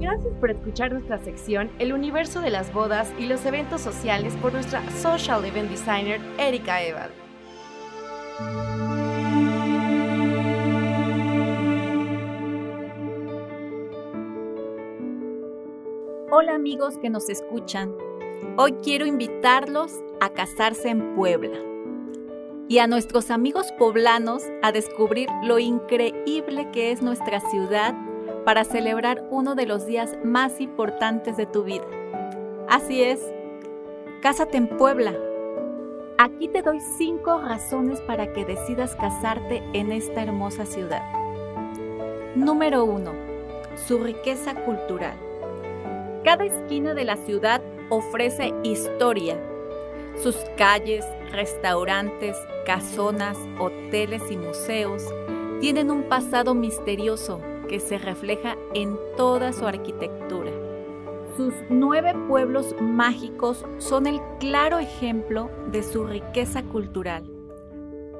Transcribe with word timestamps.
Gracias 0.00 0.32
por 0.40 0.50
escuchar 0.50 0.92
nuestra 0.92 1.18
sección 1.18 1.70
El 1.78 1.92
universo 1.92 2.40
de 2.40 2.48
las 2.48 2.72
bodas 2.72 3.12
y 3.18 3.26
los 3.26 3.44
eventos 3.44 3.82
sociales 3.82 4.34
por 4.40 4.54
nuestra 4.54 4.80
social 4.92 5.44
event 5.44 5.70
designer 5.70 6.18
Erika 6.38 6.82
Eval. 6.82 7.10
Hola 16.30 16.54
amigos 16.54 16.96
que 16.96 17.10
nos 17.10 17.28
escuchan. 17.28 17.94
Hoy 18.56 18.72
quiero 18.82 19.04
invitarlos 19.04 19.92
a 20.22 20.30
casarse 20.30 20.88
en 20.88 21.14
Puebla 21.14 21.58
y 22.70 22.78
a 22.78 22.86
nuestros 22.86 23.30
amigos 23.30 23.70
poblanos 23.78 24.44
a 24.62 24.72
descubrir 24.72 25.28
lo 25.42 25.58
increíble 25.58 26.70
que 26.72 26.90
es 26.90 27.02
nuestra 27.02 27.40
ciudad 27.50 27.94
para 28.44 28.64
celebrar 28.64 29.24
uno 29.30 29.54
de 29.54 29.66
los 29.66 29.86
días 29.86 30.16
más 30.24 30.60
importantes 30.60 31.36
de 31.36 31.46
tu 31.46 31.64
vida. 31.64 31.84
Así 32.68 33.02
es, 33.02 33.20
cásate 34.22 34.56
en 34.56 34.68
Puebla. 34.68 35.14
Aquí 36.18 36.48
te 36.48 36.62
doy 36.62 36.80
cinco 36.98 37.40
razones 37.40 38.00
para 38.02 38.32
que 38.32 38.44
decidas 38.44 38.94
casarte 38.96 39.62
en 39.72 39.90
esta 39.90 40.22
hermosa 40.22 40.66
ciudad. 40.66 41.02
Número 42.34 42.84
1. 42.84 43.12
Su 43.86 43.98
riqueza 43.98 44.54
cultural. 44.54 45.16
Cada 46.24 46.44
esquina 46.44 46.94
de 46.94 47.04
la 47.04 47.16
ciudad 47.16 47.62
ofrece 47.88 48.52
historia. 48.62 49.38
Sus 50.22 50.36
calles, 50.56 51.04
restaurantes, 51.32 52.36
casonas, 52.66 53.38
hoteles 53.58 54.22
y 54.30 54.36
museos 54.36 55.02
tienen 55.60 55.90
un 55.90 56.02
pasado 56.04 56.54
misterioso 56.54 57.40
que 57.70 57.78
se 57.78 57.98
refleja 57.98 58.56
en 58.74 58.98
toda 59.16 59.52
su 59.52 59.64
arquitectura. 59.64 60.50
Sus 61.36 61.54
nueve 61.68 62.14
pueblos 62.26 62.74
mágicos 62.80 63.64
son 63.78 64.08
el 64.08 64.20
claro 64.40 64.80
ejemplo 64.80 65.48
de 65.70 65.84
su 65.84 66.04
riqueza 66.04 66.64
cultural. 66.64 67.30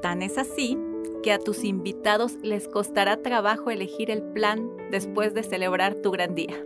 Tan 0.00 0.22
es 0.22 0.38
así 0.38 0.78
que 1.24 1.32
a 1.32 1.40
tus 1.40 1.64
invitados 1.64 2.38
les 2.42 2.68
costará 2.68 3.16
trabajo 3.16 3.70
elegir 3.70 4.12
el 4.12 4.22
plan 4.22 4.70
después 4.92 5.34
de 5.34 5.42
celebrar 5.42 5.96
tu 5.96 6.12
gran 6.12 6.36
día. 6.36 6.64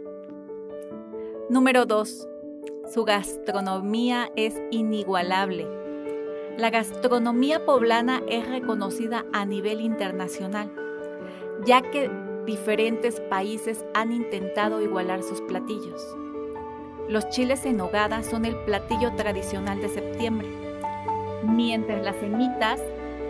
Número 1.49 1.87
2. 1.87 2.29
Su 2.93 3.05
gastronomía 3.05 4.31
es 4.37 4.61
inigualable. 4.71 5.67
La 6.59 6.69
gastronomía 6.69 7.65
poblana 7.65 8.23
es 8.29 8.47
reconocida 8.47 9.25
a 9.33 9.47
nivel 9.47 9.81
internacional, 9.81 10.71
ya 11.65 11.81
que 11.81 12.11
diferentes 12.47 13.21
países 13.21 13.85
han 13.93 14.13
intentado 14.13 14.81
igualar 14.81 15.23
sus 15.23 15.41
platillos. 15.43 16.17
Los 17.09 17.29
chiles 17.29 17.67
en 17.67 17.77
nogada 17.77 18.23
son 18.23 18.45
el 18.45 18.57
platillo 18.57 19.13
tradicional 19.17 19.81
de 19.81 19.89
septiembre, 19.89 20.49
mientras 21.45 22.03
las 22.03 22.17
semitas, 22.17 22.81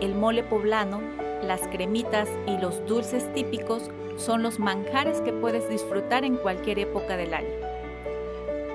el 0.01 0.15
mole 0.15 0.43
poblano, 0.43 1.01
las 1.43 1.61
cremitas 1.67 2.29
y 2.47 2.57
los 2.57 2.85
dulces 2.85 3.31
típicos 3.33 3.89
son 4.15 4.43
los 4.43 4.59
manjares 4.59 5.21
que 5.21 5.33
puedes 5.33 5.67
disfrutar 5.69 6.23
en 6.23 6.37
cualquier 6.37 6.79
época 6.79 7.17
del 7.17 7.33
año. 7.33 7.67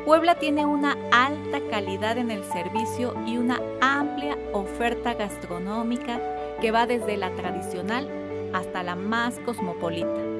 Puebla 0.05 0.37
tiene 0.37 0.67
una 0.67 0.97
alta 1.13 1.61
calidad 1.71 2.19
en 2.19 2.33
el 2.33 2.43
servicio 2.45 3.15
y 3.27 3.39
una 3.39 3.61
amplia 3.81 4.37
oferta 4.53 5.15
gastronómica 5.15 6.21
que 6.61 6.73
va 6.73 6.87
desde 6.87 7.17
la 7.17 7.31
tradicional 7.31 8.09
hasta 8.53 8.83
la 8.83 8.97
más 8.97 9.39
cosmopolita. 9.41 10.32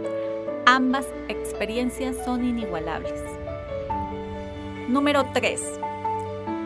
Ambas 0.75 1.07
experiencias 1.29 2.17
son 2.25 2.47
inigualables. 2.47 3.21
Número 4.89 5.27
3. 5.35 5.61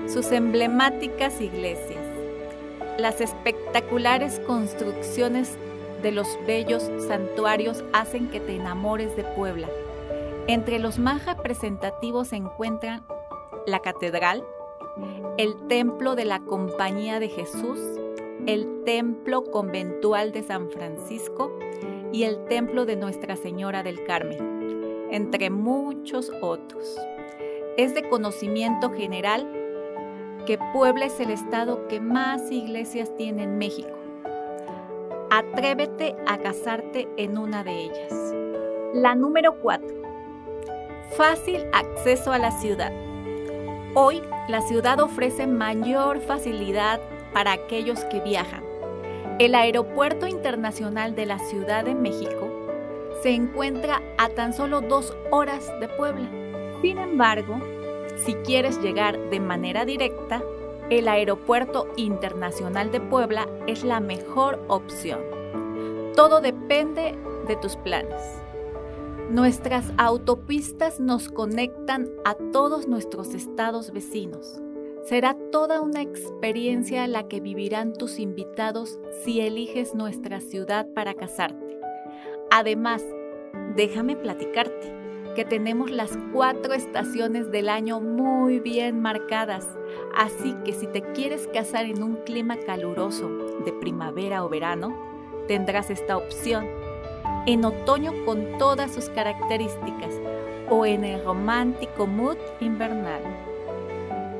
Sus 0.06 0.30
emblemáticas 0.30 1.40
iglesias. 1.40 2.04
Las 3.00 3.20
espectaculares 3.20 4.38
construcciones 4.47 5.58
de 6.04 6.12
los 6.12 6.28
bellos 6.47 6.88
santuarios 7.08 7.82
hacen 7.92 8.28
que 8.28 8.38
te 8.38 8.54
enamores 8.54 9.16
de 9.16 9.25
Puebla 9.25 9.66
entre 10.47 10.78
los 10.78 11.00
más 11.00 11.26
representativos 11.26 12.28
se 12.28 12.36
encuentran 12.36 13.04
la 13.66 13.81
catedral, 13.81 14.44
el 15.36 15.56
templo 15.66 16.14
de 16.14 16.26
la 16.26 16.38
Compañía 16.38 17.19
de 17.19 17.28
Jesús, 17.28 17.81
el 18.47 18.84
templo 18.84 19.42
conventual 19.42 20.31
de 20.31 20.44
San 20.44 20.70
Francisco 20.70 21.50
y 22.12 22.25
el 22.25 22.44
templo 22.47 22.87
de 22.87 22.97
Nuestra 22.97 23.37
Señora 23.37 23.83
del 23.83 24.05
Carmen, 24.05 25.09
entre 25.11 25.50
muchos 25.50 26.31
otros. 26.41 26.99
Es 27.77 27.94
de 27.94 28.09
conocimiento 28.09 28.91
general 28.91 29.50
que 30.47 30.59
Puebla 30.72 31.06
es 31.06 31.21
el 31.21 31.31
estado 31.31 31.89
que 31.89 32.00
más 32.00 32.50
iglesias 32.50 33.15
tiene 33.17 33.43
en 33.43 33.59
México. 33.59 33.97
Atrévete 35.31 36.15
a 36.27 36.39
casarte 36.39 37.09
en 37.17 37.37
una 37.37 37.65
de 37.65 37.72
ellas. 37.72 38.34
La 38.94 39.15
número 39.15 39.61
4 39.61 39.97
Fácil 41.17 41.65
acceso 41.73 42.33
a 42.33 42.38
la 42.38 42.50
ciudad. 42.50 42.93
Hoy 43.94 44.23
la 44.49 44.61
ciudad 44.61 45.00
ofrece 45.00 45.47
mayor 45.47 46.21
facilidad 46.21 47.00
para 47.33 47.53
aquellos 47.53 48.05
que 48.05 48.21
viajan. 48.21 48.66
El 49.38 49.54
Aeropuerto 49.54 50.26
Internacional 50.26 51.14
de 51.14 51.26
la 51.26 51.38
Ciudad 51.38 51.84
de 51.84 51.94
México 51.94 52.48
se 53.22 53.32
encuentra 53.32 54.00
a 54.16 54.30
tan 54.30 54.54
solo 54.54 54.80
dos 54.80 55.14
horas 55.30 55.70
de 55.78 55.88
Puebla. 55.88 56.30
Sin 56.80 56.97
embargo, 56.97 57.60
si 58.16 58.32
quieres 58.36 58.80
llegar 58.80 59.19
de 59.28 59.38
manera 59.38 59.84
directa, 59.84 60.42
el 60.88 61.06
Aeropuerto 61.06 61.86
Internacional 61.96 62.91
de 62.91 63.02
Puebla 63.02 63.46
es 63.66 63.84
la 63.84 64.00
mejor 64.00 64.58
opción. 64.69 65.20
Todo 66.14 66.41
depende 66.41 67.14
de 67.46 67.56
tus 67.56 67.76
planes. 67.76 68.22
Nuestras 69.30 69.92
autopistas 69.98 70.98
nos 70.98 71.28
conectan 71.28 72.08
a 72.25 72.36
todos 72.52 72.88
nuestros 72.88 73.34
estados 73.34 73.92
vecinos. 73.92 74.62
Será 75.09 75.37
toda 75.53 75.81
una 75.83 76.03
experiencia 76.03 77.06
la 77.06 77.28
que 77.28 77.39
vivirán 77.39 77.93
tus 77.93 78.19
invitados 78.19 78.99
si 79.22 79.41
eliges 79.41 79.94
nuestra 79.94 80.41
ciudad 80.41 80.84
para 80.97 81.15
casarte. 81.15 81.78
Además, 82.50 83.05
déjame 83.77 84.17
platicarte 84.17 84.93
que 85.37 85.44
tenemos 85.44 85.93
las 85.93 86.19
cuatro 86.33 86.75
estaciones 86.75 87.53
del 87.53 87.69
año 87.69 88.00
muy 88.00 88.59
bien 88.59 89.00
marcadas, 89.00 89.69
así 90.17 90.56
que 90.65 90.72
si 90.72 90.89
te 90.89 91.03
quieres 91.12 91.47
casar 91.55 91.84
en 91.84 92.03
un 92.03 92.17
clima 92.25 92.56
caluroso 92.56 93.28
de 93.65 93.73
primavera 93.75 94.44
o 94.44 94.49
verano, 94.49 94.93
tendrás 95.47 95.88
esta 95.88 96.17
opción 96.17 96.67
en 97.47 97.65
otoño 97.65 98.12
con 98.25 98.59
todas 98.59 98.93
sus 98.93 99.09
características 99.11 100.15
o 100.69 100.84
en 100.84 101.05
el 101.05 101.23
romántico 101.23 102.09
mood 102.09 102.38
invernal. 102.59 103.23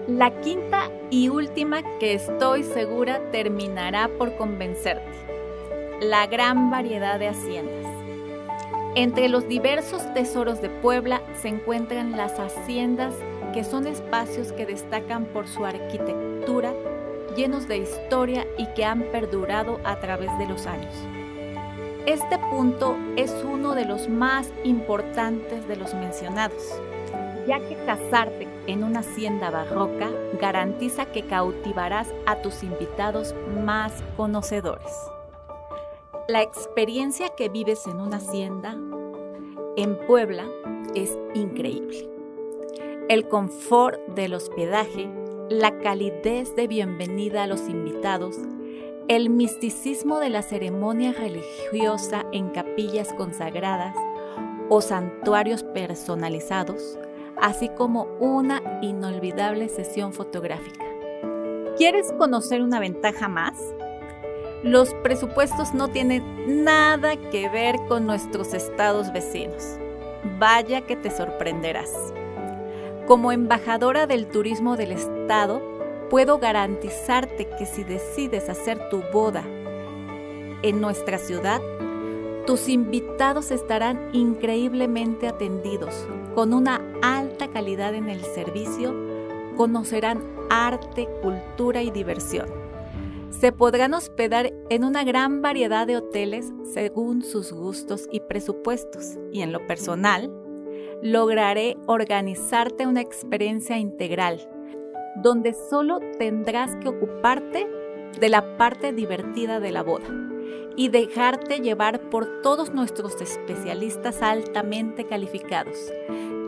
La 0.07 0.31
quinta 0.41 0.89
y 1.11 1.31
última 1.31 1.83
que 1.99 2.15
estoy 2.15 2.63
segura 2.63 3.21
terminará 3.33 4.07
por 4.07 4.37
convencerte. 4.37 5.11
La 6.01 6.29
gran 6.29 6.71
variedad 6.71 7.19
de 7.19 7.27
haciendas. 7.27 7.93
Entre 8.95 9.29
los 9.29 9.49
diversos 9.49 10.03
tesoros 10.15 10.63
de 10.63 10.71
Puebla 10.71 11.23
se 11.43 11.49
encuentran 11.49 12.13
las 12.13 12.39
haciendas 12.39 13.17
que 13.53 13.65
son 13.65 13.89
espacios 13.89 14.53
que 14.53 14.65
destacan 14.65 15.25
por 15.25 15.49
su 15.49 15.65
arquitectura, 15.65 16.73
llenos 17.37 17.67
de 17.67 17.79
historia 17.79 18.47
y 18.57 18.67
que 18.75 18.85
han 18.85 19.03
perdurado 19.11 19.81
a 19.83 19.99
través 19.99 20.31
de 20.39 20.47
los 20.47 20.69
años. 20.69 20.95
Este 22.07 22.39
punto 22.39 22.97
es 23.17 23.35
uno 23.45 23.75
de 23.75 23.85
los 23.85 24.09
más 24.09 24.53
importantes 24.63 25.67
de 25.67 25.75
los 25.75 25.95
mencionados, 25.95 26.81
ya 27.47 27.61
que 27.61 27.77
casarte 27.87 28.49
en 28.67 28.85
una 28.85 29.01
hacienda 29.01 29.51
barroca 29.51 30.11
garantiza 30.41 31.07
que 31.07 31.23
cautivarás 31.23 32.13
a 32.27 32.37
tus 32.37 32.63
invitados 32.63 33.35
más 33.65 33.93
conocedores. 34.17 34.93
La 36.29 36.43
experiencia 36.43 37.29
que 37.37 37.49
vives 37.49 37.87
en 37.87 38.01
una 38.01 38.17
hacienda 38.17 38.77
en 39.77 39.97
Puebla 40.07 40.45
es 40.95 41.17
increíble. 41.35 42.09
El 43.09 43.29
confort 43.29 44.01
del 44.09 44.35
hospedaje, 44.35 45.09
la 45.49 45.79
calidez 45.79 46.57
de 46.57 46.67
bienvenida 46.67 47.45
a 47.45 47.47
los 47.47 47.69
invitados, 47.69 48.37
el 49.07 49.31
misticismo 49.31 50.19
de 50.19 50.31
la 50.31 50.43
ceremonia 50.43 51.13
religiosa 51.13 52.27
en 52.33 52.49
capillas 52.49 53.13
consagradas 53.13 53.95
o 54.69 54.81
santuarios 54.81 55.63
personalizados, 55.63 56.99
así 57.47 57.69
como 57.69 58.09
una 58.19 58.61
inolvidable 58.83 59.69
sesión 59.69 60.13
fotográfica. 60.13 60.85
¿Quieres 61.77 62.13
conocer 62.19 62.61
una 62.61 62.81
ventaja 62.81 63.29
más? 63.29 63.57
Los 64.65 64.93
presupuestos 65.05 65.73
no 65.73 65.87
tienen 65.87 66.65
nada 66.65 67.15
que 67.31 67.49
ver 67.49 67.77
con 67.87 68.05
nuestros 68.05 68.53
estados 68.53 69.13
vecinos. 69.13 69.79
vaya 70.41 70.81
que 70.81 70.97
te 70.97 71.09
sorprenderás. 71.09 72.13
Como 73.07 73.31
embajadora 73.31 74.09
del 74.09 74.27
turismo 74.27 74.77
del 74.77 74.91
Estado, 74.91 75.63
puedo 76.11 76.39
garantizarte 76.39 77.49
que 77.57 77.65
si 77.65 77.85
decides 77.85 78.49
hacer 78.49 78.89
tu 78.91 79.03
boda 79.13 79.45
en 80.63 80.81
nuestra 80.81 81.19
ciudad, 81.19 81.61
tus 82.47 82.69
invitados 82.69 83.51
estarán 83.51 84.09
increíblemente 84.13 85.27
atendidos, 85.27 86.07
con 86.37 86.55
una 86.55 86.81
alta 87.03 87.26
en 87.59 88.09
el 88.11 88.23
servicio, 88.23 88.95
conocerán 89.57 90.23
arte, 90.51 91.09
cultura 91.23 91.83
y 91.83 91.91
diversión. 91.91 92.47
Se 93.31 93.51
podrán 93.51 93.95
hospedar 93.95 94.53
en 94.69 94.85
una 94.85 95.05
gran 95.05 95.41
variedad 95.41 95.87
de 95.87 95.97
hoteles 95.97 96.53
según 96.73 97.23
sus 97.23 97.53
gustos 97.53 98.09
y 98.13 98.21
presupuestos. 98.21 99.17
Y 99.33 99.41
en 99.41 99.53
lo 99.53 99.67
personal, 99.67 100.31
lograré 101.03 101.77
organizarte 101.87 102.87
una 102.87 103.01
experiencia 103.01 103.79
integral, 103.79 104.47
donde 105.23 105.55
solo 105.55 106.01
tendrás 106.19 106.77
que 106.77 106.89
ocuparte 106.89 107.67
de 108.21 108.29
la 108.29 108.57
parte 108.59 108.93
divertida 108.93 109.61
de 109.61 109.73
la 109.73 109.83
boda 109.83 110.36
y 110.77 110.89
dejarte 110.89 111.61
llevar 111.61 112.01
por 112.11 112.43
todos 112.43 112.73
nuestros 112.73 113.21
especialistas 113.21 114.23
altamente 114.23 115.07
calificados, 115.07 115.77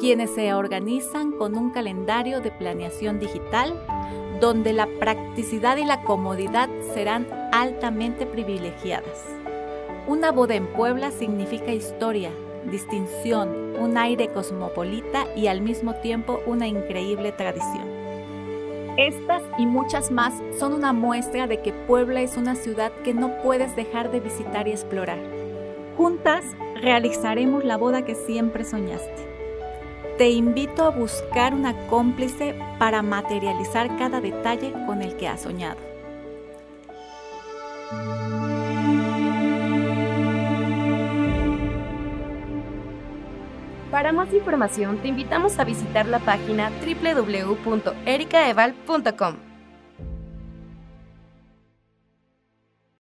quienes 0.01 0.35
se 0.35 0.53
organizan 0.53 1.33
con 1.33 1.57
un 1.57 1.71
calendario 1.71 2.41
de 2.41 2.51
planeación 2.51 3.19
digital 3.19 3.75
donde 4.41 4.73
la 4.73 4.87
practicidad 5.01 5.79
y 5.79 5.85
la 5.85 6.03
comodidad 6.03 6.69
serán 6.95 7.27
altamente 7.53 8.27
privilegiadas. 8.27 9.25
Una 10.07 10.31
boda 10.31 10.55
en 10.55 10.67
Puebla 10.69 11.11
significa 11.11 11.73
historia, 11.73 12.31
distinción, 12.71 13.77
un 13.79 13.97
aire 13.97 14.29
cosmopolita 14.29 15.27
y 15.35 15.49
al 15.49 15.61
mismo 15.61 15.95
tiempo 15.97 16.41
una 16.47 16.67
increíble 16.67 17.33
tradición. 17.33 17.98
Estas 18.99 19.45
y 19.57 19.65
muchas 19.65 20.11
más 20.11 20.35
son 20.59 20.73
una 20.73 20.93
muestra 20.93 21.47
de 21.47 21.63
que 21.63 21.73
Puebla 21.73 22.21
es 22.21 22.37
una 22.37 22.57
ciudad 22.57 22.91
que 23.05 23.15
no 23.15 23.41
puedes 23.45 23.77
dejar 23.77 24.11
de 24.11 24.19
visitar 24.19 24.67
y 24.67 24.73
explorar. 24.73 25.21
Juntas 25.97 26.45
realizaremos 26.83 27.65
la 27.65 27.77
boda 27.77 28.05
que 28.05 28.17
siempre 28.17 28.65
soñaste. 28.65 29.29
Te 30.19 30.31
invito 30.31 30.83
a 30.83 30.91
buscar 30.91 31.55
una 31.55 31.87
cómplice 31.87 32.57
para 32.81 33.03
materializar 33.03 33.97
cada 33.99 34.21
detalle 34.21 34.73
con 34.85 35.01
el 35.01 35.17
que 35.17 35.29
has 35.29 35.43
soñado. 35.43 35.79
Para 43.99 44.13
más 44.13 44.33
información 44.33 44.99
te 44.99 45.09
invitamos 45.09 45.59
a 45.59 45.65
visitar 45.65 46.07
la 46.07 46.21
página 46.21 46.71
www.ericaeval.com. 46.71 49.48